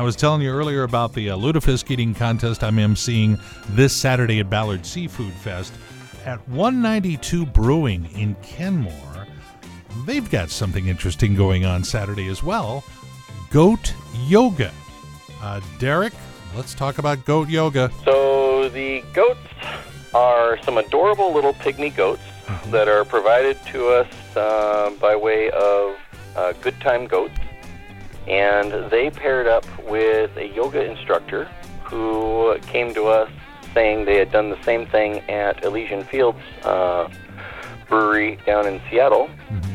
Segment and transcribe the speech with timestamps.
[0.00, 3.38] I was telling you earlier about the uh, lutefisk eating contest I'm emceeing
[3.76, 5.74] this Saturday at Ballard Seafood Fest
[6.24, 9.26] at 192 Brewing in Kenmore.
[10.06, 12.82] They've got something interesting going on Saturday as well
[13.50, 13.94] goat
[14.26, 14.72] yoga.
[15.42, 16.14] Uh, Derrick,
[16.56, 17.92] let's talk about goat yoga.
[18.02, 19.52] So the goats
[20.14, 22.22] are some adorable little pygmy goats
[22.68, 25.98] that are provided to us uh, by way of
[26.36, 27.38] uh, Good Time Goats,
[28.26, 31.44] and they paired up with a yoga instructor
[31.84, 33.30] who came to us
[33.74, 37.08] saying they had done the same thing at Elysian Fields uh,
[37.88, 39.28] Brewery down in Seattle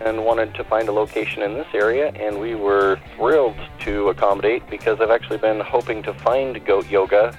[0.00, 4.68] and wanted to find a location in this area, and we were thrilled to accommodate
[4.70, 7.38] because I've actually been hoping to find goat yoga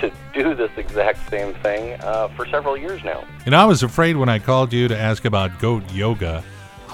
[0.00, 3.24] to do this exact same thing uh, for several years now.
[3.46, 6.44] And I was afraid when I called you to ask about goat yoga,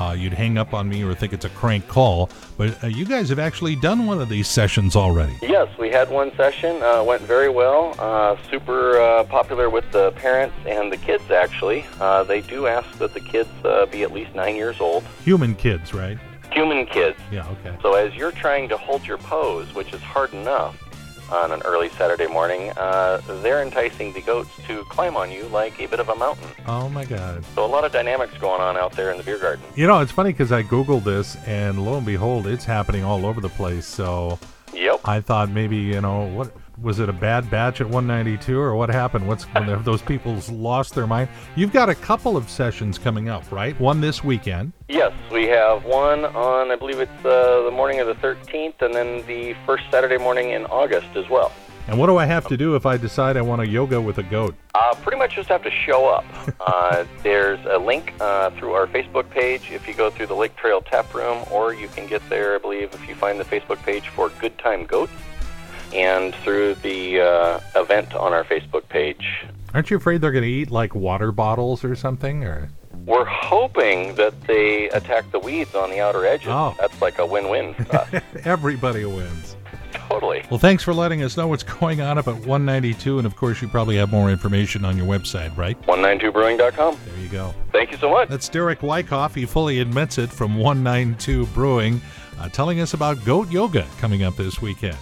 [0.00, 2.30] uh, you'd hang up on me or think it's a crank call.
[2.56, 5.36] But uh, you guys have actually done one of these sessions already.
[5.42, 6.82] Yes, we had one session.
[6.82, 7.94] Uh, went very well.
[7.98, 11.30] Uh, super uh, popular with the parents and the kids.
[11.30, 15.04] Actually, uh, they do ask that the kids uh, be at least nine years old.
[15.24, 16.18] Human kids, right?
[16.52, 17.18] Human kids.
[17.30, 17.76] Yeah, okay.
[17.82, 20.89] So as you're trying to hold your pose, which is hard enough
[21.30, 25.80] on an early Saturday morning, uh, they're enticing the goats to climb on you like
[25.80, 26.48] a bit of a mountain.
[26.66, 27.44] Oh my God.
[27.54, 29.64] So a lot of dynamics going on out there in the beer garden.
[29.74, 33.26] You know, it's funny because I Googled this and lo and behold, it's happening all
[33.26, 33.86] over the place.
[33.86, 34.38] So
[34.74, 35.00] Yep.
[35.04, 38.88] I thought maybe, you know, what was it a bad batch at 192 or what
[38.88, 39.26] happened?
[39.28, 41.28] What's have those people lost their mind?
[41.56, 43.78] You've got a couple of sessions coming up, right?
[43.80, 44.72] One this weekend.
[44.88, 48.94] Yes, we have one on, I believe it's uh, the morning of the 13th, and
[48.94, 51.52] then the first Saturday morning in August as well.
[51.90, 54.18] And what do I have to do if I decide I want to yoga with
[54.18, 54.54] a goat?
[54.76, 56.24] Uh, pretty much just have to show up.
[56.60, 60.54] Uh, there's a link uh, through our Facebook page if you go through the Lake
[60.56, 63.82] Trail Tap Room, or you can get there, I believe, if you find the Facebook
[63.82, 65.12] page for Good Time Goats,
[65.94, 69.44] and through the uh, event on our Facebook page.
[69.74, 72.44] Aren't you afraid they're going to eat like water bottles or something?
[72.44, 72.70] Or
[73.06, 76.48] We're hoping that they attack the weeds on the outer edges.
[76.50, 76.76] Oh.
[76.78, 78.22] That's like a win-win for us.
[78.44, 79.56] everybody wins.
[80.10, 80.44] Totally.
[80.50, 83.62] Well, thanks for letting us know what's going on up at 192, and of course,
[83.62, 85.80] you probably have more information on your website, right?
[85.86, 86.98] 192brewing.com.
[87.06, 87.54] There you go.
[87.70, 88.28] Thank you so much.
[88.28, 89.34] That's Derrick Weicoff.
[89.34, 92.00] He fully admits it from 192 Brewing,
[92.40, 94.98] uh, telling us about goat yoga coming up this weekend.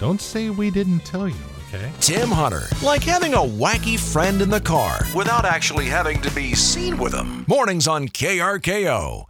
[0.00, 1.34] Don't say we didn't tell you,
[1.68, 1.92] okay?
[2.00, 6.54] Tim Hunter, like having a wacky friend in the car without actually having to be
[6.54, 7.44] seen with him.
[7.46, 9.26] Mornings on KRKO.